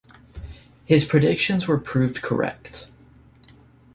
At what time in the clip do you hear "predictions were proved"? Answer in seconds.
1.05-2.23